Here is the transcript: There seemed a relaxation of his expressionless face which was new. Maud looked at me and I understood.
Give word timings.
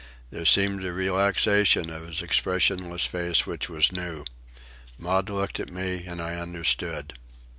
There 0.31 0.47
seemed 0.47 0.83
a 0.83 0.91
relaxation 0.91 1.91
of 1.91 2.07
his 2.07 2.23
expressionless 2.23 3.05
face 3.05 3.45
which 3.45 3.69
was 3.69 3.91
new. 3.91 4.25
Maud 4.97 5.29
looked 5.29 5.59
at 5.59 5.71
me 5.71 6.05
and 6.07 6.19
I 6.19 6.37
understood. 6.39 7.13